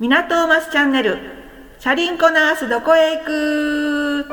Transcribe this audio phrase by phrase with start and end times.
[0.00, 1.18] 港マスチャンネル。
[1.78, 4.26] チャリンコナースどこへ行く？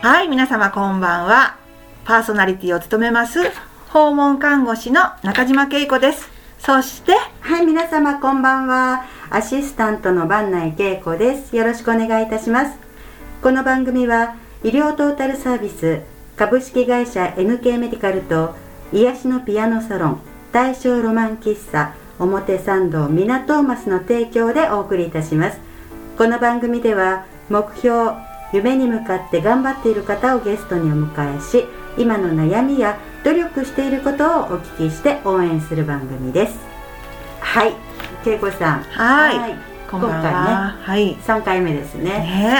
[0.00, 1.58] はい皆様こんばんは。
[2.06, 3.40] パーソナリティを務めます
[3.94, 6.28] 訪問看護師の中島恵子です
[6.58, 9.04] そしてはい、皆様こんばんは。
[9.30, 11.54] アシスタントの番内恵子です。
[11.54, 12.76] よろしくお願いいたします。
[13.40, 14.34] この番組は
[14.64, 16.00] 医療トータルサービス
[16.34, 18.56] 株式会社 NK メディカルと
[18.92, 20.20] 癒しのピアノサロン
[20.50, 25.58] 大正ロマン喫茶表参道港トーマスの提供でお送りいたします。
[26.18, 28.14] この番組では目標
[28.52, 36.58] 夢に向かって頑張っている方をゲストにお迎えし今の悩みや努力していることをお聞きして応援する番組です。
[37.40, 37.74] はい。
[38.26, 38.82] 恵子さん。
[38.82, 39.74] はい。
[39.88, 40.18] こんばんは。
[40.20, 41.16] 今回ねはい。
[41.16, 42.10] 3回目ですね。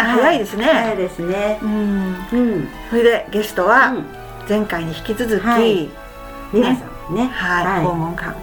[0.07, 0.65] 早いですね。
[0.65, 1.59] 早いですね。
[1.63, 2.17] うん。
[2.33, 2.69] うん。
[2.91, 4.05] それでゲストはうん。
[4.49, 5.89] 前回に引き続き、はい。
[6.53, 7.27] 皆さんね。
[7.27, 8.37] はい、訪問看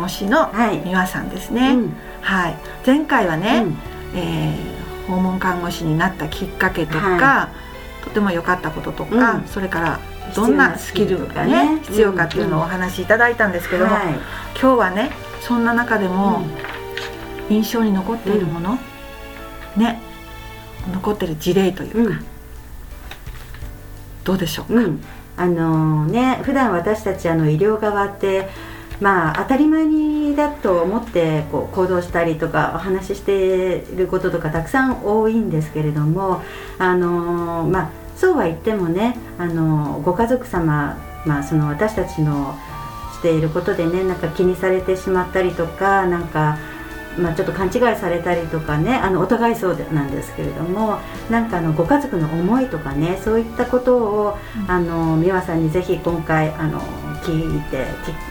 [0.00, 0.80] 護師のはい。
[0.84, 1.96] 美和さんですね、うん。
[2.22, 2.56] はい。
[2.86, 3.66] 前回はね、
[5.06, 7.48] 訪問看護師になったきっかけとか、は
[8.04, 9.44] とても良かったこととか、うん。
[9.46, 10.00] それから
[10.34, 14.14] どんなスキルがね必必要かっていうのをお話しいただいたんですけども、はい。
[14.60, 16.74] 今日はねそんな中でもうん。
[17.50, 18.78] 印象に残っているもの、
[19.76, 20.00] ね
[20.92, 22.24] 残ってる事例というか、うん。
[24.24, 25.00] どうでしょうか、うん、
[25.36, 28.48] あのね普段私たちあの医療側って
[29.00, 36.42] まあ当たり前にだと思ってこう行動したりとかお話ししていることとかたくさん多いんですけれども
[36.78, 42.56] あのまあそうは言ってもねあのご家族様まあその私たちの
[43.12, 46.58] していることでねなんか気にされてしまったりとかなんか
[47.18, 50.98] まあ、ちょっと勘違いされたりとかねあのお互いそうでなんですけれども
[51.30, 54.70] なんかあのご家族の思いとかねそういったことを、うん。
[54.70, 56.80] あの美和さんにぜひ今回あの
[57.24, 57.86] 聞いて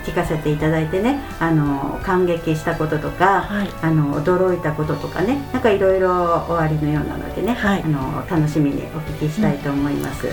[0.05, 3.69] 聞聞かせていただいてねあの感激したこととかはい。
[3.81, 6.11] あの驚いたこととかねなんかいろいろ
[6.49, 7.81] おありのようなのでね、はい。
[7.81, 10.27] あの楽しみにお聞きしたいと思います。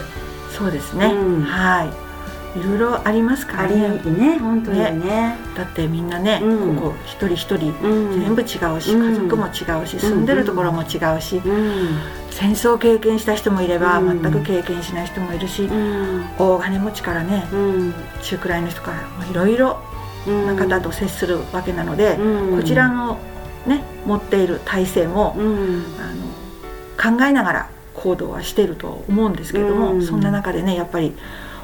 [0.56, 1.42] そうですね、うん。
[1.42, 2.09] はい
[2.56, 5.36] いろいろありますかありらねね本当にね。
[5.56, 6.76] だってみんなね、うん。
[6.76, 8.20] ここ一人一人うん。
[8.20, 9.14] 全部違うし、うん。
[9.14, 11.98] 家族も違うし住んでるところも違うし、うん。
[12.30, 14.22] 戦争を経験した人もいれば、うん。
[14.22, 16.24] 全く経験しない人もいるし、うん。
[16.38, 17.94] 大金持ちからねうん。
[18.22, 19.80] 中くらいの人からもいろいろ
[20.26, 22.56] な方と接するわけなので、うん。
[22.56, 23.18] こちらの
[23.66, 25.84] ね持っている体制も、うん。
[26.00, 30.02] あの考えながら行動はしていると思うんですけれども、うん。
[30.02, 31.14] そんな中でねやっぱり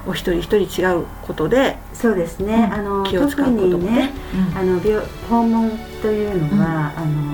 [0.06, 3.90] お一人一人違うことで、そうですね、うんあの気を使特うこともね。
[3.90, 4.12] にね、
[4.54, 7.32] あの病訪問というのは、あの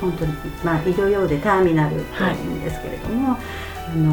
[0.00, 0.32] 本当に
[0.64, 3.36] まあ医療用でターミナルというんですけれども、
[3.86, 4.12] あの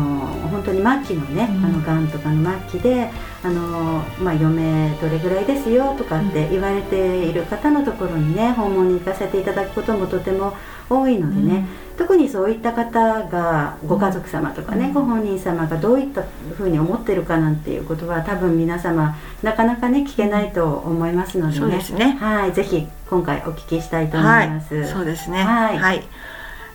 [0.49, 1.65] 本当に末期のね、うん。
[1.65, 3.09] あの癌とかの末期で
[3.43, 10.53] あのまあ余命どれぐらいですよとかって言われている方のところにね訪問に行かせていただくこともとても
[10.89, 11.65] 多いのでね、
[12.01, 16.23] 特にそういった方がご家族様とかね、うんご本人様がどういった
[16.57, 25.43] ふうに思ってるかなんていうことは多分皆様なかなかね聞けないと思いますのでね、そうですねはいぜひ今回お聞きしたいと思います、はい、そうですね。
[25.43, 26.03] はい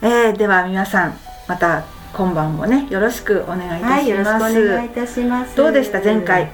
[0.03, 3.91] えーでは皆さんまた今晩もねよろしくお願いいたします。
[3.91, 6.01] はいよろしくお願いいたしますどうでした？
[6.01, 6.51] 前回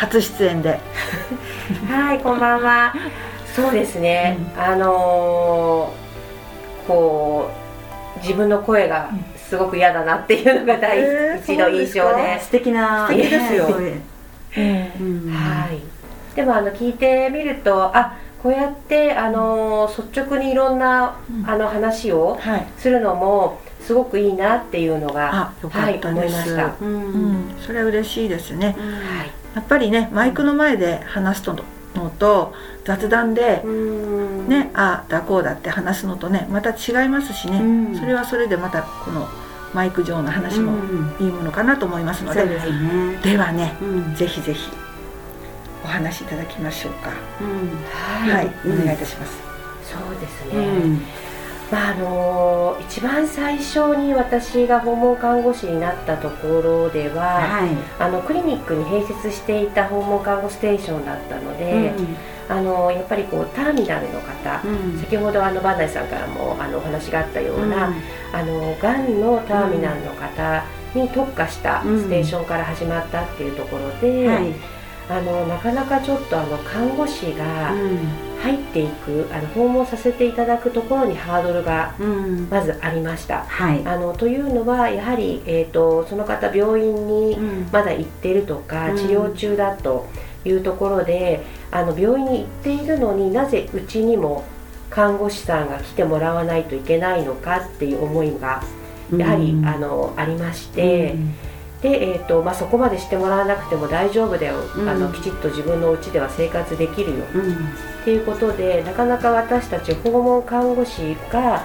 [0.00, 0.78] 初出演で。
[1.90, 2.92] はい、こんばんは。
[3.56, 4.36] そうですね。
[4.56, 6.10] あのー
[6.86, 7.59] こう
[8.22, 12.40] 自分の声がすごく嫌だなっていうのが第えー一の印象で。
[12.40, 15.80] 素敵な素敵ですよはい。
[16.36, 22.66] でもあの聞いてみると、あ、こうやってあのー率直にいろんなうんあの話をはい。
[22.78, 26.12] するのもすごくいいなっていうのがあ、よかったです。
[26.12, 26.74] はい思いました。
[26.80, 26.98] うんう
[27.32, 28.76] ん、それは嬉しいですね。
[28.78, 29.30] うんはい。
[29.54, 31.42] やっぱりねマイクの前で話す
[32.04, 32.54] のと
[32.84, 34.48] 雑談でうん。
[34.48, 37.62] ね、ああだこうだって話すのとねまた違いますしね、う
[37.92, 37.96] ん。
[37.96, 39.28] それはそれでまたこの
[39.72, 43.16] マイク上の話もうんいいものかなと思いますので、ですね。
[43.22, 44.14] ではねうん。
[44.14, 44.70] ぜひぜひ
[45.84, 47.10] お話しいただきましょうか。
[47.40, 48.30] うん。
[48.32, 48.82] はい、うん。
[48.82, 49.38] お願いいたします。
[49.84, 51.29] そうですうね。
[51.70, 57.70] んまああの一番最初に私が訪問看護師になったところでは、はい。
[57.98, 61.92] あのクリニックに併設していた訪問看護ステーションだったので、
[62.48, 64.98] あのやっぱりこうターミナルの方、うん。
[64.98, 67.92] 先ほどあのバンダイさんからもあのお話があったような、
[68.32, 69.20] あのがん。
[69.20, 70.64] のターミナルの方
[70.94, 72.00] に特化したうん。
[72.00, 74.54] ステーションから始まったっていうところで、はい。
[75.08, 82.48] あのなかなかちょっとあの看護師がうん入っていく、あの訪問させていただくところにハードルがうん。
[82.50, 83.44] まずありました。
[83.46, 83.86] はい。
[83.86, 87.68] あのというのはやはり、えー、とその方病院にうん。
[87.70, 88.96] まだ行ってるとか、うん。
[88.96, 90.08] 治療中だと
[90.44, 94.44] いうところであの病院に行っているのになぜうちにも
[94.88, 98.62] 看護師さんが来てもらわないといけないのかっていう思いが
[99.16, 99.66] やはり、うん。
[99.66, 101.14] あのありまして、
[101.82, 104.88] で、えーとまあ、そこまでしてもらわなくても大丈夫だよ、うん。
[104.88, 107.24] あのきちっと自分の家では生活できるよ。
[107.34, 107.40] うん。
[107.40, 107.56] うん
[108.00, 111.62] っていうことでなかなか私たち訪問看護師が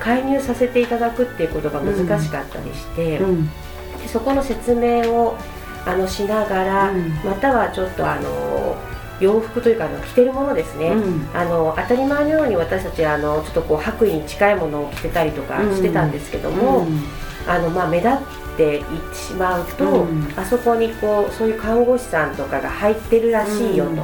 [0.00, 3.46] 介入させていただくっていうことが難しかったりして、うん。
[3.46, 5.34] でそこの説明を
[5.86, 7.08] あのしながら、うん。
[7.24, 8.76] またはちょっとあの
[9.18, 11.26] 洋服というかあの着てるものですね、うん。
[11.34, 16.86] あの当たり前のように私たちあのちょっとこう白衣に近いものを着てたりとかしてたんですけども、
[17.46, 18.82] あのまあ、目立ってて
[19.14, 20.32] しまうと、うん。
[20.36, 23.98] あそこにこうそういう看護師さんとかが入ってるらしいよと、うん。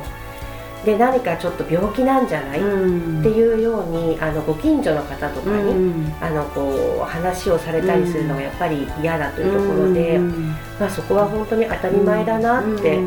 [0.85, 3.21] で何かちょっと病気なんじゃない、うん。
[3.21, 12.99] っていうようにあのご近所の方とかに、うんあのこう話をされたりするのがやっぱり嫌だというところで、うんまあ、そこは本当に当たり前だなって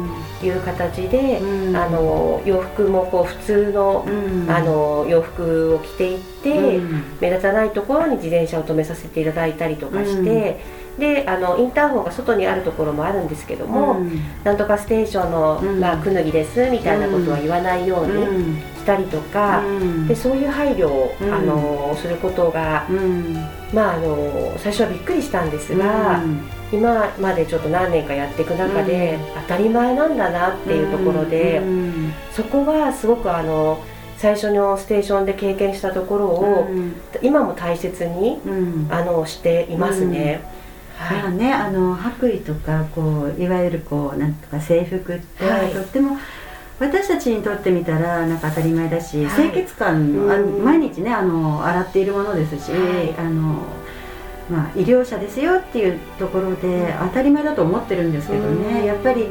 [0.43, 1.75] いう形で、うん。
[1.75, 4.11] あの洋服もこう普通の,、う
[4.45, 4.49] ん。
[4.49, 7.03] あの洋服を着ていって、うん。
[7.19, 10.59] 目立たないところに自転車を止めさせていただいたりとかして、
[11.01, 14.21] であのインターホンが外にあるところもあるんですけども、うん。
[14.43, 15.79] なんとかステーションの、うん。
[15.79, 20.07] まあ、くぬぎですみたいなことは言わないようにしたりとか、うん。
[20.07, 21.33] でそういう配慮を、うん。
[21.33, 23.33] あのすることが、うん。
[23.73, 26.21] まあ、あの最初はびっくりしたんですが、
[26.71, 29.17] 今までちょっと何年かやっていく中で、
[29.47, 32.13] 当たり前なんだなっていうところで、うん。
[32.31, 33.83] そこはすごくあの
[34.17, 36.93] 最初のステーションで経験したところを、うん。
[37.23, 38.87] 今も大切にうん。
[38.91, 40.60] あのしていますね。
[41.01, 41.21] はい。
[41.23, 45.73] まあね、あの白衣とかこういわゆるこうなんとか制服って、はい。
[45.73, 46.17] とっても
[46.79, 49.35] 私たちにとってみたらなんか当たり前だし、はい。
[49.35, 53.13] 清潔感のあ毎日ねあの洗っているものですし、はい。
[53.17, 53.63] あの
[54.49, 59.27] まあ、医療者ですよっていうところで当たり前だと思ってるんですけどね、やっぱり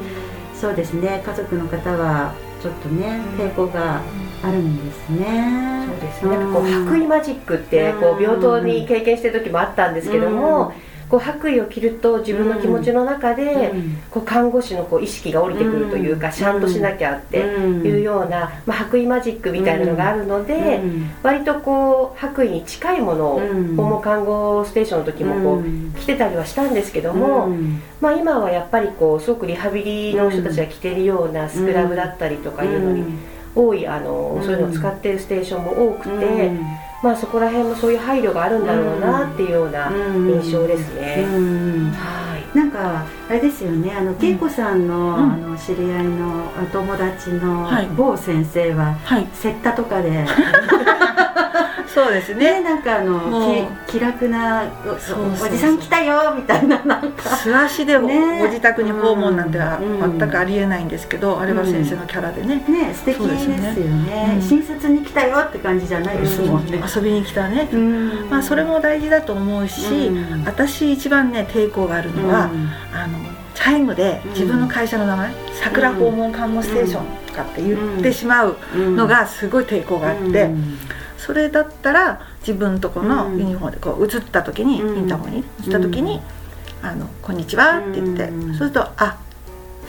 [0.58, 2.32] そうですね家族の方は
[2.62, 4.00] ちょっとね抵抗が
[4.42, 5.86] あるんですね。
[5.86, 10.72] そうですね、こう白衣マジックってこう病棟に経験してる時もあったんですけども、
[11.10, 13.72] こう白衣を着ると自分の気持ちの中で、
[14.10, 16.32] こう看護師のこう意識が降りてくるというか、うん。
[16.32, 20.80] ちゃんとしなきゃっていうような、まあ、白衣マジックみたいなのがあるので、
[21.22, 23.76] 割とこう白衣に近いものを、うん。
[23.76, 27.48] 訪問看護ステーションの時もこう、着てたりはしたんですけども、
[28.00, 33.04] まあ、今はやっぱりこうすごくリハビリの人たちが着てるようなスクラブだったりとかいうのに
[33.54, 36.50] 多いあの、うんそういうのを使ってるステーションも多くて、
[37.02, 41.26] まあ、そこら辺もそういう配慮があるんだろうなっていうような印象ですね。
[41.96, 43.92] はいなんかあれですよね。
[43.92, 45.32] あの恵子さんの,、うん。
[45.32, 47.86] あの知り合いのお友達のはい。
[47.96, 49.28] 某先生は、はい。
[49.32, 50.26] セッタとかで。
[51.92, 52.60] そうですね。
[52.60, 57.36] ねなんかあの気楽なおじさん来たよみたいななんか。
[57.36, 64.38] 素足でご自宅に訪問なんて全くありえないんですけど、あれは先生のキャラでね、ね素敵ですよね。
[64.40, 68.30] 親切に来たよって感じじゃないですもんね、遊びに来たね、うん。
[68.30, 70.44] まあ、それも大事だと思うし、うん。
[70.44, 72.50] 私一番ね抵抗があるのは、
[73.62, 78.96] あのチャイムで自分の会社の名前「桜訪問看護ステーション」とかって言ってしまううん。
[78.96, 80.78] のがすごい抵抗があって、うん。
[81.18, 84.98] それだったら自分とこのユニフォームでこう映った時に、うん。
[84.98, 86.20] インターホンに映った時に
[86.82, 88.54] 「あのこんにちは」って言って、うん。
[88.54, 89.16] そうすると「あ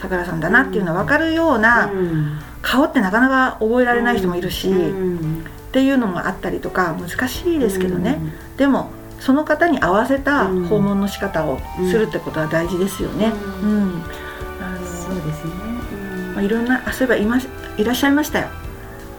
[0.01, 2.39] 桜さんだな」っていうのは分かるような、うん。
[2.61, 5.45] 顔ってなかなか覚えられない人もいるし、うん。
[5.69, 8.19] っていうのもあったりとか難しいですけどね、
[8.57, 10.67] でもその方に合わせたうん。
[10.67, 11.59] 訪問の仕方を
[11.89, 13.31] するってことは大事ですよね。
[13.61, 13.99] ううん。
[13.99, 14.03] ん
[14.59, 15.51] あそうのですね、
[15.93, 16.33] うん。
[16.33, 17.47] まあ、いろんなあそういえばいまし
[17.77, 18.47] いらっしゃいましたよ。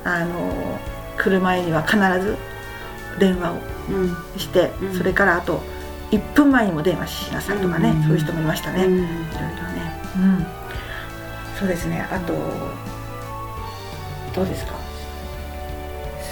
[0.04, 0.78] あの
[1.16, 2.36] 来る前には必ず
[3.18, 3.56] 電話を
[3.90, 4.16] うん。
[4.38, 4.94] して、うん。
[4.98, 5.60] それからあと
[6.10, 8.02] 1分前にも電話しなさいとかね、うん。
[8.02, 8.94] そういう人もいましたね、うん。
[8.94, 9.22] いろいろね、
[10.16, 10.46] うん、
[11.58, 12.04] そうですね。
[12.10, 12.32] あと
[14.34, 14.72] どうですか？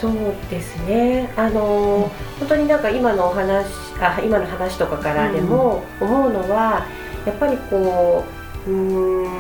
[0.01, 0.13] そう
[0.51, 1.33] ですね。
[1.37, 2.09] あのー
[2.41, 3.67] 本当になんか今のお話
[4.01, 6.87] あ今の話とかからでも思うのは、
[7.27, 8.25] やっぱりこ
[8.67, 9.31] ううーん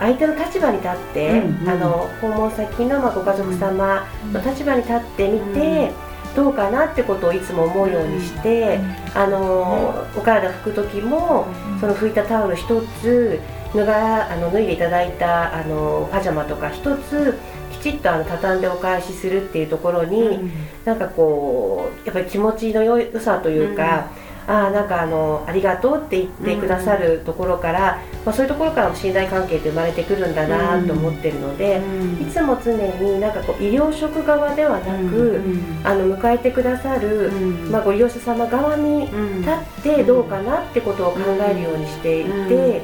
[0.00, 1.68] 相手の立場に立って、うんうん。
[1.68, 5.92] あの訪問先のまあご家族様の立場に立ってみて、
[6.34, 8.80] どうかなってことをいつも思うようにして、
[9.14, 11.46] あのーお体拭く時も、
[11.80, 13.40] その拭いたタオル一つ
[13.72, 17.38] 脱があの脱いでいただいたあのパジャマとか一つ
[17.84, 20.50] きちっとあの畳んでお返しするっていうところに、
[20.86, 24.10] なんかこうやっぱり気持ちの良さというか、
[24.46, 31.82] ああなんかあのありがとうって言ってくださるところから、まあ、そういうところからも信頼関係って生まれてくるんだなと思ってるので、
[32.22, 35.42] いつも常になんかこう医療職側ではなく、
[35.84, 37.30] あの迎えてくださる、
[37.70, 39.10] まあ、ご利用者様側に
[39.40, 42.82] 立ってどうかなってことを考えるようにしていて、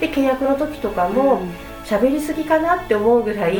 [0.00, 1.40] で契約の時とかも
[1.84, 3.56] 喋りすぎかなって思うぐらい、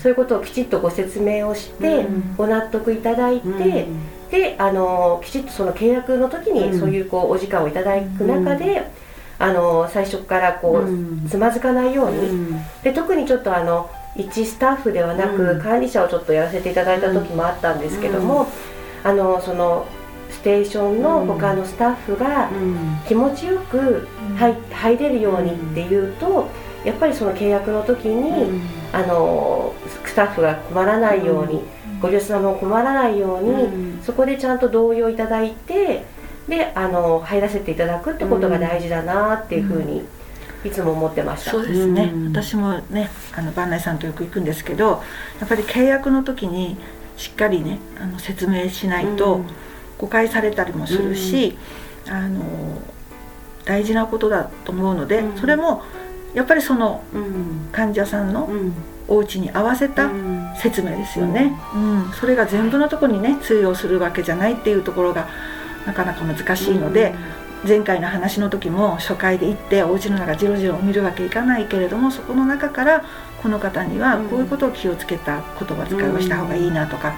[0.00, 3.86] そういうことをきちっとご説明をして、ご納得いただいて、
[4.30, 8.90] であのきちっとその契約の時にそういうこうお時間をいただく中で、
[9.38, 15.60] あの最初からこう、つまずかないように、で特にちょっとあの一スタッフではなく、うん。
[15.60, 18.46] 管理者をちょっとやらせていただいた時もあったんですけども、
[19.02, 19.86] あのその
[20.30, 22.50] ステーションの他のスタッフが
[23.06, 26.48] 気持ちよく入入れるようにっていうと
[26.84, 28.60] やっぱりその契約の時に、
[28.92, 29.74] あの
[30.04, 31.62] スタッフが困らないように、
[32.00, 36.04] ご利用者様も困らないように、そこでちゃんと同意をいただいて
[36.48, 40.02] であの入らせていただくってことが大事だなっていうふうに
[40.64, 41.52] いつも思ってました。
[41.52, 42.32] そうですね、うん。
[42.32, 45.02] 私もねあの番内さんとよく行くんですけど
[45.40, 46.76] やっぱり契約の時に
[47.16, 49.40] しっかりねあの説明しないと
[49.98, 51.56] 誤解されたりもするし、
[52.08, 52.42] あの
[53.64, 55.38] 大事なことだと思うので、うん。
[55.38, 55.82] それも
[56.34, 57.02] やっぱりその
[57.72, 58.48] 患者さんの
[59.08, 60.10] お家に合わせた
[60.56, 62.12] 説明ですよね、うん。
[62.12, 65.28] それが全部のところにね通用するわけじゃないっていうところが
[65.86, 67.14] なかなか難しいので、
[67.66, 73.04] 前回の話の時も初回で行ってお家の中じろじろ見るわけいかないけれどもそこの中から
[73.42, 77.14] この方にはこういうことを気をつけた言葉遣いをした方がいいなとか、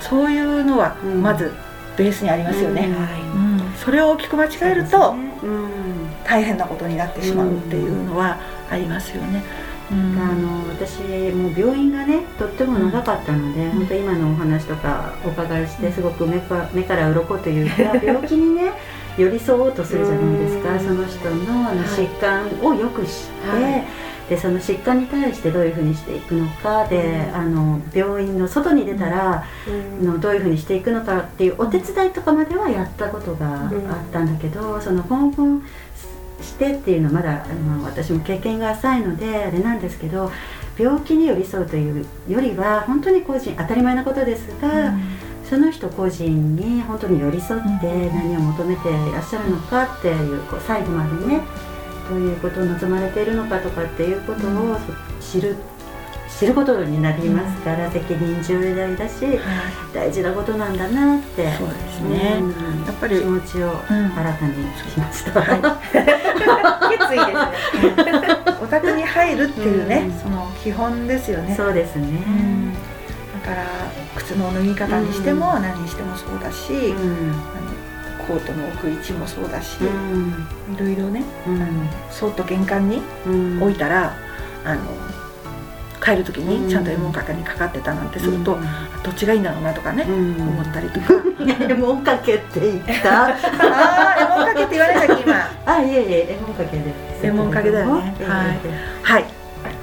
[0.00, 1.22] そういうのはうん。
[1.22, 1.52] まず
[1.96, 3.38] ベースにありますよね、はう
[3.72, 3.74] ん。
[3.76, 5.83] それを大きく間違えるとうん
[6.24, 8.38] 大変なことになってしまうっていうのは
[8.70, 9.42] ありますよね。
[9.90, 10.18] うん。
[10.18, 11.00] あの私
[11.32, 18.72] もう病院がねとっても長かったので、本当今のお話とかお伺いしてすごく目か目から鱗というか 病気にね
[19.16, 20.80] 寄り添おうとするじゃないですか、うん。
[20.80, 21.86] その人のあのはい。
[21.86, 23.84] 疾患をよく知って、はい。
[24.28, 27.36] でその疾患に対してどういうふうにしていくのかで、うん。
[27.36, 29.44] あの病院の外に出たら、
[30.00, 30.06] うん。
[30.06, 33.70] のどういうふうにしていくのかっていうお手伝いとかまではやったことがあっ
[34.10, 35.62] たんだけど、その訪問
[36.54, 40.30] してっていうのはまだあの私も経験が浅いのであれなんですけど
[40.78, 44.92] 病気に寄り添うというよりは本当に個人当たり前なことですが、
[45.48, 51.42] その人個人に本当に寄り添って何を求めていらっしゃるのかっていうこう最後までね
[52.10, 54.76] どういうことを望まれているのかとかっていうことを
[55.20, 55.56] 知る
[56.38, 59.38] 知ることになりますから、責任重大だしはい。
[59.94, 62.38] 大事なことなんだなってそうですね。
[62.40, 62.44] う
[62.82, 64.12] んやっぱり気持ちをうん。
[64.12, 66.98] 新たにしました、はい。
[66.98, 68.38] 決意ですね。
[68.62, 70.18] お宅に入るっていうね、うん。
[70.20, 71.54] その基本ですよね。
[71.56, 72.72] そうですね、うん。
[72.72, 72.78] だ
[73.48, 73.64] から
[74.16, 76.94] 靴の脱ぎ方にしても何にしてもそうだし、
[78.26, 80.46] コートの置く位置もそうだし、うん。
[80.74, 81.88] いろいろねうん。
[82.10, 83.62] そっと玄関にうん。
[83.62, 84.14] 置いたら
[84.64, 84.80] あの
[86.04, 86.66] 帰る時うん。
[86.66, 88.62] にちゃんとエモンかけにかかってたなんてすると、うん。
[89.02, 90.36] どっちがいいんだろうなとかね、うん。
[90.36, 91.14] 思ったりとか。
[91.66, 93.28] レモンかけって言った。
[93.32, 93.36] あ
[94.16, 95.34] あエモンかけって言われたっけ今。
[95.64, 96.82] あいえいえレモンかけで。
[97.18, 98.14] すレモンかけだよね。
[98.20, 98.70] ええはいえ
[99.02, 99.24] はい、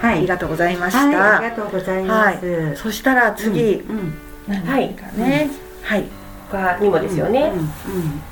[0.02, 0.18] えはい。
[0.18, 4.14] ありがとうございました、はいありがとうございます、そしたら次、うん。
[4.48, 5.50] 何かね。
[5.84, 6.06] はい、
[6.52, 7.52] 他にもですよね。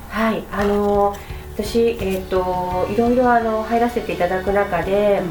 [0.10, 1.16] はい、あの
[1.56, 5.22] 私、えっ、と、いろいろあの入らせていただく中で、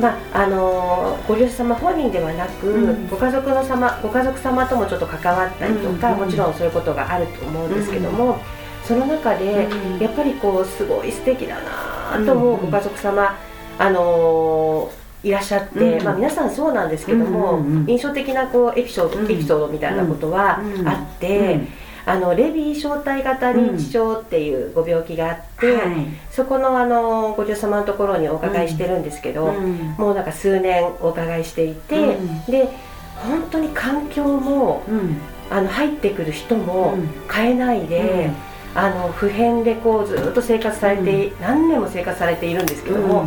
[0.00, 3.08] まあ、あのご利用者様本人ではなく、うん。
[3.08, 6.18] ご家族の様、ご家族様ともちょっと関わったりとか、うん。
[6.20, 8.38] もちろんそういうことがあると思うんですけども。
[8.84, 9.98] その中で、うん。
[10.00, 12.70] やっぱりこうすごい素敵だなと思ううん。
[12.70, 13.36] ご家族様、
[13.78, 14.90] あの
[15.22, 16.04] いらっしゃって、うん。
[16.04, 17.86] まあ、皆さんそうなんですけども、うんうんうん。
[17.86, 19.30] 印象的なこうエピソード、うん。
[19.30, 20.88] エピソードみたいなことはうん。
[20.88, 21.60] あって、
[22.04, 26.06] あのレビー小体型認知症っていうご病気があって、はい。
[26.30, 29.94] そこのあのご女様のところにお伺いしてるんですけど、うん。
[29.98, 32.44] もうなんか数年お伺いしていて、うん。
[32.46, 32.68] で
[33.16, 35.16] 本当に環境もうん。
[35.50, 37.08] あの入ってくる人もうん。
[37.30, 38.30] 変えないで、
[38.74, 43.26] あの普遍でこうずっと生活されて、何年も生活されているんですけども、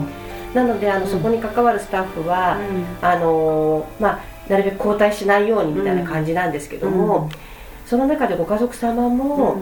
[0.53, 1.11] なのであのうん。
[1.11, 2.57] そこに関わるスタッフは、
[3.01, 7.29] あのまあ、なるべく交代しないようにみたいな感じなんですけども、
[7.85, 9.57] その中でご家族様も、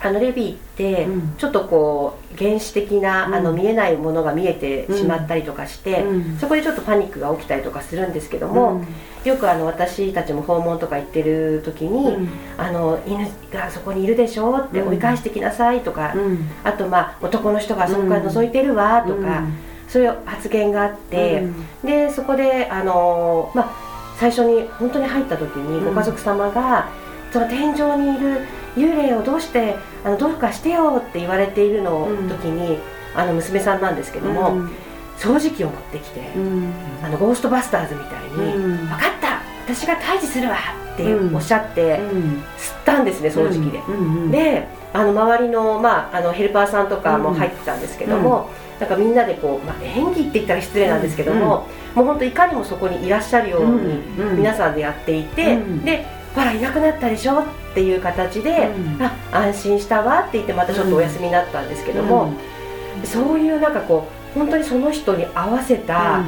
[0.00, 1.34] あのレビーってうん。
[1.38, 3.34] ちょっとこう原始的な、うん。
[3.34, 6.38] あの見えないものが見えてしまったりとかして、うん。
[6.38, 8.84] そこでちょっとパニックが起きたりとかするんですけども、
[9.24, 14.88] よくあの私たちも訪問とか行ってる時に、あの犬がそこにいるでしょってうん。
[14.90, 16.14] 追い返してきなさいとか、
[16.62, 19.42] あとまあ男の人がそこから覗いてるわとか、
[19.88, 21.42] そういう発言があって、
[21.82, 23.72] でそこであのまあ
[24.16, 26.88] 最初に本当に入った時にうんご家族様が、
[27.32, 32.78] その天井にいる幽霊をどうしてあのどうかしてよって言われているの時に、
[33.14, 34.62] あの娘さんなんですけども、
[35.18, 36.20] 掃除機を持ってきて、
[37.02, 38.52] あのゴーストバスターズみたいに
[38.86, 40.56] 「分かった私が退治するわ!」
[40.94, 43.80] っておっしゃって、吸ったんですね掃除機で。
[44.30, 48.48] であの周りの,、まあ、あのヘルパーさんとかも入ってたんですけども、
[48.80, 54.02] なんかみんなでこう、まあ、演技って言ったら失礼なんですけども、もう本当いかにもそこにいらっしゃるように
[54.36, 57.44] 皆さんでやっていて、でほらいなくなったでしょっ
[57.74, 58.70] ていう形で、
[59.32, 62.32] あ安心したわって言ってまたちょっとお休みになったんですけども、
[63.04, 66.24] そういうなんかこう本当にその人に合わせた、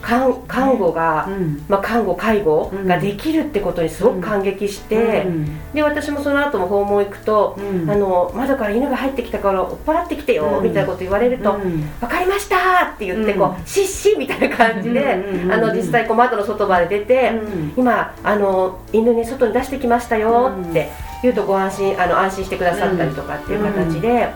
[0.00, 11.52] 看看護が、うん、まあ、看護介護ができるってことにすごく感激して、うん、で私もその後も訪問行くと、うん、あの窓から犬が入ってきたから追っ払ってきてよ、みたいなこと言われると
[12.00, 17.32] 「分かりました!」って言ってこう「シッシッ!」みたいな感じで、あの実際こう窓の外まで出て
[17.76, 20.90] 「今あの犬に外に出してきましたよ」って
[21.22, 24.28] 言うとご安心あの安心してくださったりとかっていう形で、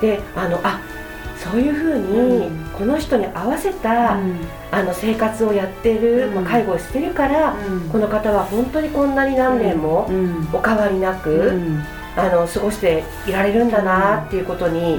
[0.00, 0.80] であのあ
[1.36, 4.16] そういうふうにこの人に合わせた、
[4.74, 7.54] あの生活をやってる、まあ、介護をしてるから、
[7.92, 10.10] この方は本当にこんなに何年も
[10.52, 11.52] お変わりなく、
[12.16, 14.98] あの過ごしていられるんだなっていうことに、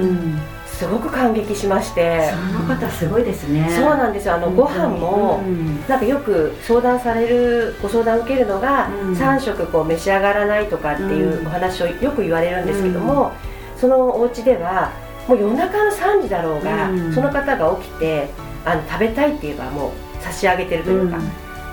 [0.66, 2.32] すごく感激しまして。
[2.32, 3.70] その方すごいですね。
[3.70, 4.36] そうなんですよ。
[4.36, 5.42] あのご飯も、
[5.90, 13.32] なんかよく相談されるご相談を受けるのが、うん、3食こう召し上がらないとかっていうお話をよく言われるんですけども、
[13.78, 14.92] そのお家では
[15.28, 18.30] もう夜中の3時だろうが、うん、その方が起きて
[18.66, 21.24] あの食べたいって言えばもう差し上げてるというか、うん、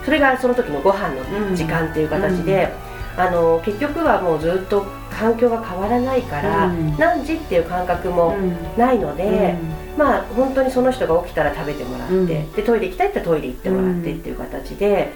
[0.05, 2.69] それがその時のご飯の時間っていう形で、
[3.17, 6.69] あの結局はもうずっと環境が変わらないから、
[6.99, 8.37] 何時っていう感覚も
[8.77, 9.57] ないので、
[9.97, 15.13] まあ本当にその人が起きたら食べてもらって、でトイレ行きたいってトイレ行ってもらってっていう形で、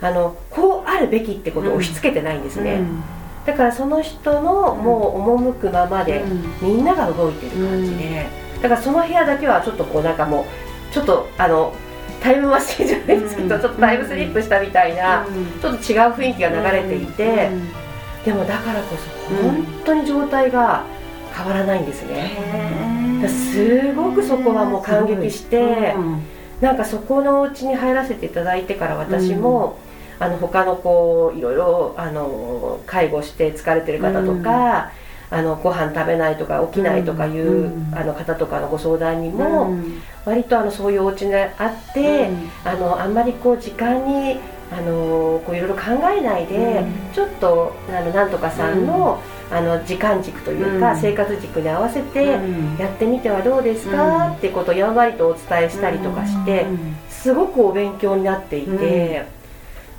[0.00, 2.80] あのこうあるべきってことを押し付けてないんですね。
[3.46, 6.22] だからその人のもう赴くままで、
[6.60, 8.26] みんなが動いてる感じで、
[8.62, 11.74] だからその部屋だけはちょっとこうなんかもうちょっとあの
[12.20, 15.26] タイムマシンじゃないですけど、ちょっとタイムスリップしたみたいな、
[15.60, 17.50] ちょっと違う雰囲気が流れていて、
[18.24, 20.84] でもだからこそ本当に状態が
[21.34, 25.94] 変わらないんですね、すごくそこはもう感激して、
[26.60, 29.78] なんかそこのお家に入らせていただいてから私も、
[30.20, 34.92] あの他のこういろいろあの介護して疲れてる方とか、
[35.30, 42.30] うん、あのご飯食べないとか起きないとかいう、うん、あの方とかのご相談にも、うん、割とあのそういうお家があって、
[42.64, 44.38] あのあんまりこう時間に
[44.70, 45.82] あのこういろいろ考
[46.16, 52.38] えないで、ちょっとあのなんとかさんの、あの時間軸というか、生活軸に合わせてや
[52.88, 56.66] ってみてはどうですか、ってことをやんわりとお伝えしたりとかして、
[57.08, 59.40] すごくお勉強になっていて。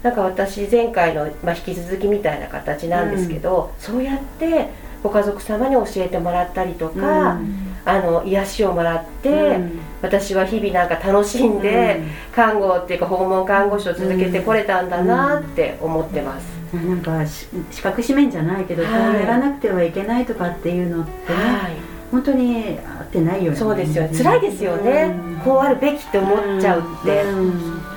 [0.04, 4.70] なんか私前回の、まあ、引き続きみたいな形なんですけど、うん、そうやって
[5.04, 16.62] ご家族様に教えてもらったりとか、うん、あの癒しをもらって、うん、私は日々なんか楽しんで、看護っていうか訪問看護師を続けてこれたんだなって思ってます。
[16.76, 21.72] なんか資格紙面じゃないけど、はい、こうやらなくてはいけないとかっていうのってね、はい。
[22.12, 23.58] 本当に合ってないよね。
[23.58, 24.08] そうですよ。
[24.10, 25.14] 辛いですよね、
[25.44, 27.24] こうあるべきって思っちゃうって、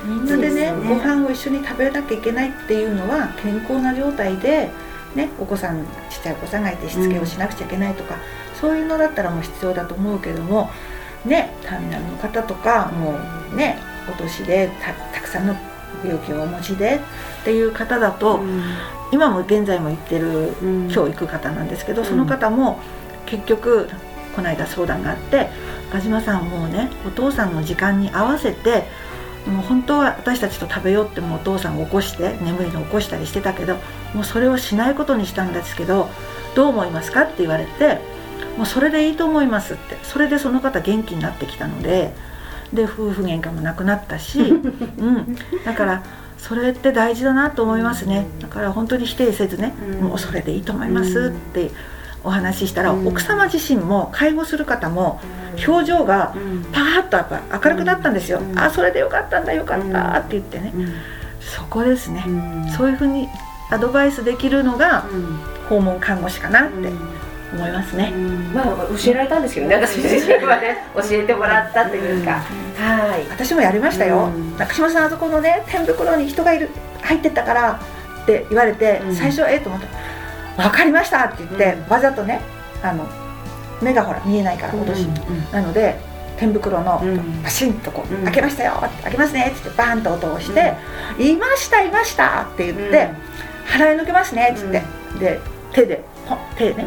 [0.05, 0.25] みん。
[0.25, 0.73] なでね。
[0.87, 4.69] ご飯を一緒に食べなきゃいけないっていうのは健康な状態で
[5.15, 8.15] ね、お子さんちっちゃいお子さんがいてしつけをしなくちゃいけないとか、
[8.59, 10.69] そういうのだったらもう必要だと思うけども
[11.25, 13.19] ねターミナルの方とかも
[13.53, 13.77] うね
[14.09, 14.69] お年で
[15.13, 15.55] たくさんの
[16.03, 16.99] 病気をお持ちで
[17.41, 18.63] っていう方だと、うん、
[19.11, 20.53] 今も現在も行ってる
[20.91, 22.79] 教育方なんですけど、うん、その方も
[23.25, 23.89] 結局
[24.35, 25.49] この間相談があって
[25.89, 28.83] 「岡島さんもうねお父さんの時間に合わせて
[29.47, 33.75] もう本当は私たちと食べようってもお父さんを起こして眠りに起こしたりしてたけど
[34.13, 36.09] もうそれをしないことにしたんですけど
[36.55, 37.99] どう思いますか?」って言われて
[38.57, 42.13] 「もうそれでいいと思います」ってそれでその方元気になってきたので
[42.73, 44.39] で夫婦喧嘩もなくなったし、
[44.97, 46.03] うん、だから
[46.37, 48.25] それって大事だなと思いますね。
[48.41, 51.71] だから本当に否定せずね、もうそれでいいと思いますって
[52.23, 55.21] お話ししたら、奥様自身も介護する方も
[55.67, 56.33] 表情が
[56.71, 60.73] パーッとやっぱ明るくなったんですよ、あそれでよかったんだよかったって言ってね、
[61.39, 62.23] そこですね、
[62.75, 63.27] そういうふうに
[63.71, 65.05] アドバイスできるのが
[65.69, 66.91] 訪問看護師かなって
[67.53, 68.11] 思いますね、
[68.53, 70.77] まあ教えられたんですけどね私自身はね。
[70.95, 72.41] 教えてもらったというか、
[72.77, 73.29] はい。
[73.29, 76.69] 私もやりましたよ、中島さんあそこのね天袋に人がいる
[77.01, 77.79] 入ってったから
[78.23, 79.81] って言われて、最初ええと思っ
[80.55, 82.41] た分かりましたって言って、わざとね
[82.83, 83.07] あの
[83.81, 85.05] 目がほら見えないから今年、
[85.51, 85.95] なので
[86.37, 87.01] 天袋の
[87.43, 90.73] パシンとこう、開けましたよ開けますねって言ってバーンと音をして
[91.19, 93.09] 「いましたいました」って言って
[93.67, 94.81] 「払い抜けますね」っつって、
[95.19, 95.39] で
[95.71, 96.85] 手でポン手ね、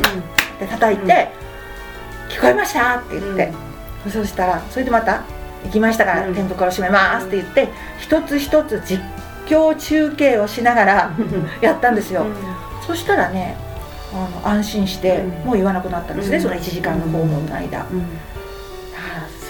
[0.60, 1.30] で叩いて、
[2.28, 3.52] 聞こえましたって言って、
[4.10, 5.22] そしたらそれでまた
[5.64, 9.02] 行きましたから、テントから閉めますって言って一つ一つ実
[9.46, 11.10] 況中継をしながら
[11.60, 12.26] やったんですよ、
[12.86, 13.56] そしたらね
[14.12, 17.86] あの安心して、もう言わなくなったんですね、その1時間の訪問の間、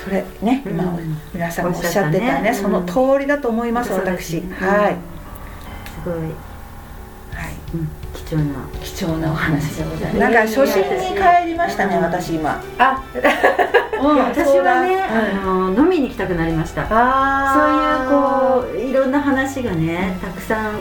[0.05, 0.99] それね、今
[1.35, 4.97] 皆さんおっしゃってたねその通りだと思います、私、はい。
[6.03, 6.31] すごい。
[8.15, 8.69] 貴重な。
[8.83, 10.19] 貴重なお話でございます。
[10.19, 12.63] なんか初心に帰りましたね、私今。
[12.79, 13.03] あ、
[13.99, 16.87] 私はね、あの飲みに行きたくなりました。
[16.87, 20.81] そういうこういろんな話がね、たくさん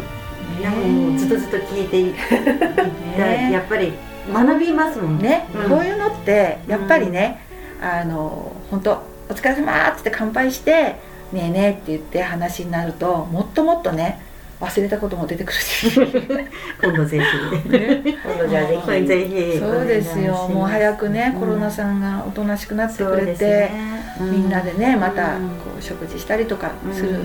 [0.61, 2.13] なんかもうずっとずっと聞いてい
[3.51, 3.93] やっぱり
[4.31, 5.47] 学びますもんね。
[5.69, 7.39] こういうのってやっぱりね、
[7.81, 8.91] あの本当
[9.29, 10.95] お疲れ様って乾杯して
[11.31, 14.21] ねえねえって言って話になるともっともっとね
[14.59, 15.91] 忘れたことも出てくるし。
[16.81, 19.07] 今度ぜひ、ね、今度じゃあぜひ。
[19.07, 20.33] ぜひそうですよ。
[20.49, 23.71] もう早くね、うん、コロナさんがおとなしくなってくれて、ね。
[24.19, 25.37] うん、みんなでねまたこ
[25.79, 27.19] う食事したりとかする、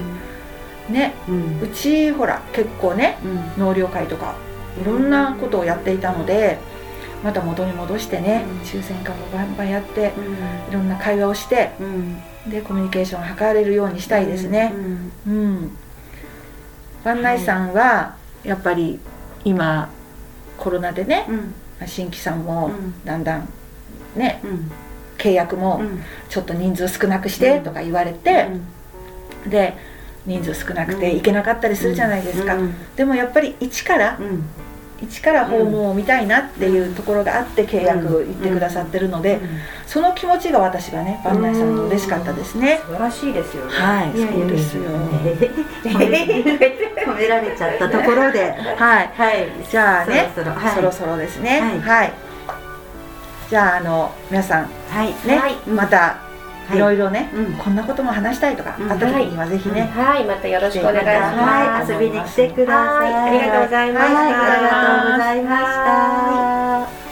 [0.88, 1.14] うん、ね、
[1.62, 3.18] うちほら結構ね、
[3.58, 4.34] 納涼会とか
[4.80, 6.58] いろんなことをやっていたので、
[7.22, 10.12] また元に戻してね、抽選会もバンバンやって、
[10.70, 11.70] いろんな会話をして、
[12.48, 14.72] でコミュニケーションを図れるようにしたいですね。
[15.26, 15.76] うん。
[17.04, 18.98] 湾内さんはやっぱり
[19.44, 19.88] 今
[20.56, 21.26] コロナでね、
[21.86, 22.70] 新規さんも
[23.04, 23.48] だんだん
[24.16, 24.40] ね、
[25.18, 25.80] 契約も
[26.28, 28.48] ちょっと人数少なくしてとか言われて、
[29.46, 29.74] で
[30.26, 32.56] 人数少なくて行けなかったりするじゃないですか、
[32.96, 34.18] でもやっぱり一から
[35.02, 39.40] 一から訪問を見たいなっていうところがあって契約行ってくださってるので、
[39.84, 42.56] その気持ちが私がね番内さんの嬉しかったです。
[42.56, 43.72] ね、素晴らしいですよね。
[43.72, 44.12] はい。
[44.12, 44.82] そうですよ。
[45.84, 48.52] 褒められちゃったところで。
[48.76, 51.16] はい、はい、じゃあねそろそろ。
[51.16, 51.80] ですね。
[51.84, 52.12] はい、
[53.50, 55.08] じゃああの皆さん、はい。
[55.26, 56.18] ね、また
[56.70, 61.92] いろいろね、こんなことも話したいとかあった時にはぜひね、はい、またよろしくお願いします。
[61.92, 63.14] 遊びに来てください。
[63.14, 64.20] ありがとうございました。
[64.20, 64.40] ありが
[65.02, 67.02] とうございました。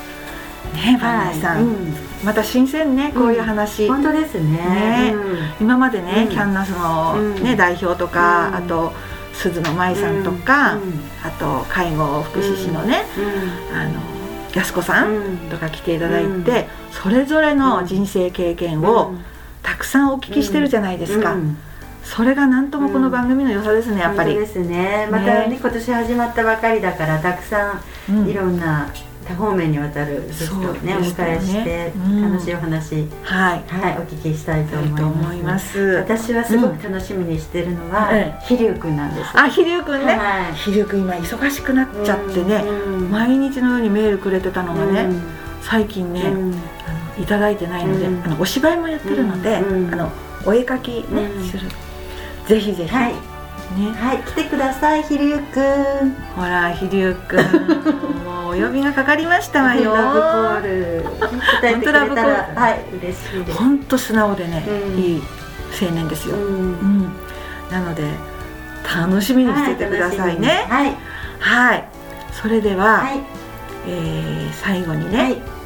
[0.92, 3.88] ね、バナさん、また新鮮ね、こういう話。
[3.88, 5.14] 本当ですね。
[5.60, 8.92] 今までね、キャンナスのね代表とか、あと
[9.34, 10.78] 鈴野舞さんとか、
[11.24, 13.04] あと介護福祉士のね、
[13.74, 14.00] あの
[14.54, 19.14] 安子さんとか来ていただいて、それぞれの人生経験を
[19.70, 21.56] たくさんお聞きしてるじゃないですか、うん、
[22.02, 24.34] それが何ともこの番組の良さですね、やっぱり。
[24.34, 25.06] ですね。
[25.12, 27.80] またね、ね、今年始まったばかりだからたくさ
[28.10, 28.92] んいろんな、
[29.28, 35.78] 多方面にわたるゲストをね、お迎えして、楽しいお話、はい、はい、お聞きしたいと思います。
[35.78, 38.10] 私はすごく楽しみにしてるのは、
[38.48, 39.30] 飛龍くんなんです。
[39.34, 40.18] あ飛龍くんね、
[40.56, 42.64] 飛龍くん今忙しくなっちゃってね、
[43.08, 45.06] 毎日のようにメールくれてたのがね、
[45.62, 46.22] 最近ね、
[47.20, 50.10] いただいてないので、あのお芝居もやってるので、あの
[50.46, 51.68] お絵描きね、する。
[52.46, 53.12] ぜひぜひ、はい。
[53.12, 54.18] ね、はい。
[54.18, 56.14] 来てくださいひりゅうくん。
[56.34, 57.40] ほらひりゅうくん。
[58.24, 59.94] もうお呼びがかかりましたわよ。
[59.94, 61.04] ラブコール。
[61.60, 62.60] 本当ラブコール。
[62.60, 63.58] はい嬉しいです。
[63.58, 64.64] 本当素直でね、
[64.96, 65.22] いい
[65.80, 67.12] 青年ですよ、うん。
[67.70, 68.02] なので
[68.82, 70.66] 楽しみにしててくださいね。
[70.68, 70.96] はい、
[71.38, 71.84] はい、
[72.32, 73.20] それでは、はい、
[73.86, 75.59] えー、最後にね、はい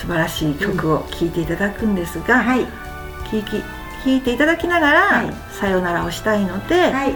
[0.00, 3.62] 素晴らしい曲を聴いていただくんですが、うん、はい、聴き
[4.02, 7.14] 聴いていただきながら、はい、さよならをしたいので、はい、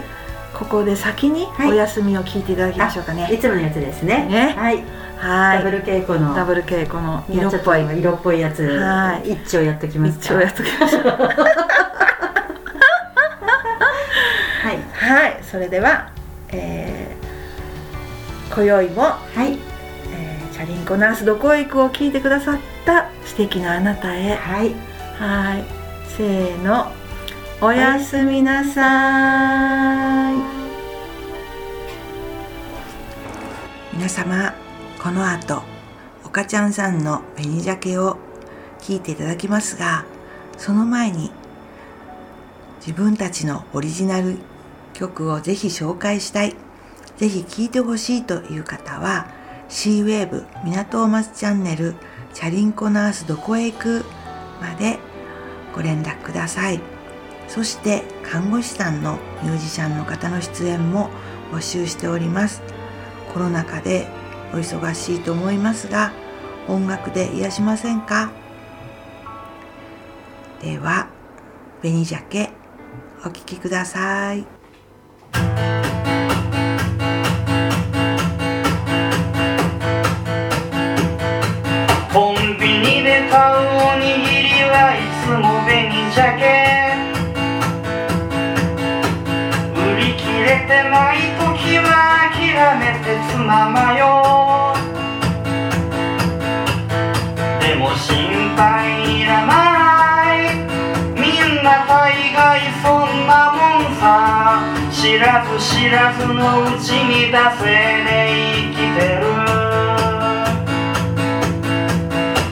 [0.53, 4.27] ここで先にお休みを聞いていただきましょうかね、はい、いつものやつですね。
[4.27, 4.53] ね。
[4.55, 4.83] はい。
[5.17, 7.99] はい、ダブル稽古のダブル稽古の色っぽい。
[7.99, 11.03] 色っぽいやつ、はい、一丁やっときます一丁やっときましょう。
[11.09, 11.17] は
[14.73, 14.79] い。
[14.93, 15.39] はい。
[15.41, 16.09] それでは、
[16.49, 19.64] えー、今宵もはい
[20.65, 24.35] リンコナースどこへ行くを聞いてくださった素敵なあなたへ。
[24.35, 24.73] はい。
[25.17, 25.63] はい。
[26.17, 26.91] せーの。
[27.61, 30.35] おやすみなさい。
[33.93, 34.53] 皆様
[35.01, 35.63] この後
[36.25, 38.17] おかちゃんさんの紅鮭を
[38.79, 40.05] 聞いていただきますが
[40.57, 41.31] その前に
[42.85, 44.37] 自分たちのオリジナル
[44.93, 46.55] 曲をぜひ紹介したい。
[47.17, 49.27] ぜひ聴いてほしいという方は
[49.67, 51.95] シーウェーブ港を待つチャンネル
[52.33, 54.05] チャリンコナースどこへ行く
[54.61, 54.99] まで
[55.73, 56.79] ご連絡ください。
[57.47, 61.09] そして看護師さんのミュージシャンの方の出演も
[61.51, 62.61] 募集しております。
[63.33, 64.07] コロナ禍で
[64.53, 66.11] お忙しいと思いますが
[66.67, 68.31] 音楽で癒しませんか？
[70.61, 71.09] では
[71.81, 72.49] 紅鮭
[73.19, 74.54] お聴きください。
[90.75, 91.87] てない時は
[92.35, 94.75] 諦めてつままよ
[97.61, 99.53] でも心配いらな
[100.35, 100.51] い。
[101.15, 104.03] みんな大概そんなもんさ。
[104.91, 107.63] 知らず知らずのうちに惰性
[108.03, 108.11] で
[108.67, 109.23] 生きてる。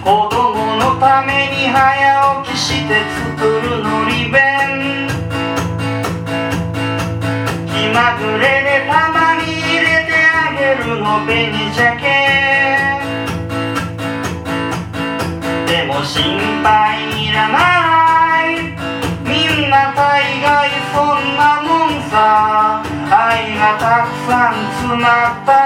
[0.01, 3.32] 子供のために早起きして作
[11.25, 11.79] 紅鮭
[15.65, 17.57] でも心配いらな
[18.51, 18.75] い。
[19.23, 22.83] みんな大概そんなもんさ。
[23.09, 25.07] 愛がたくさん詰ま
[25.43, 25.62] った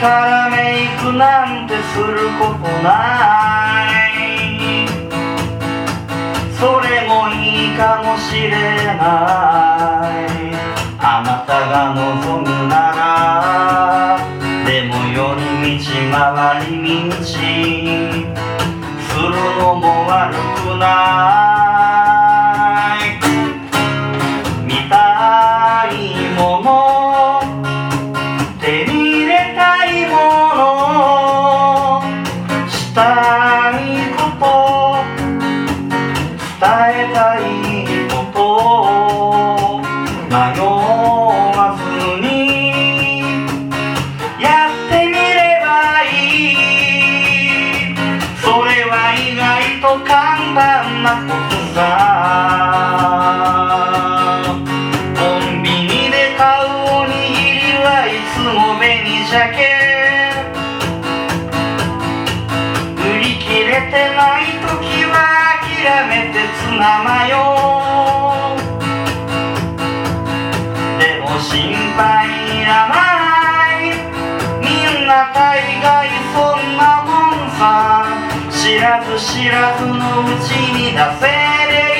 [0.00, 2.88] からメイクなんてすることな
[4.04, 4.86] い。
[6.58, 8.50] それもいいかもしれ
[8.84, 10.18] ない。
[11.00, 14.18] あなたが望むなら
[14.66, 16.18] でも寄り道回
[16.66, 16.72] り
[17.08, 17.36] 道す
[19.16, 21.47] るのも悪くない。
[62.96, 65.14] 売り切れてない時は
[65.62, 65.68] 諦
[66.08, 67.34] めてツナマヨ
[70.98, 72.28] でも心配
[72.60, 72.96] いらな
[73.80, 73.94] い。
[74.60, 74.66] み
[75.04, 75.36] んな大
[75.82, 77.10] 概そんなも
[77.46, 77.60] んさ。
[78.50, 81.26] 知らず知らずのうちに惰性
[81.68, 81.97] で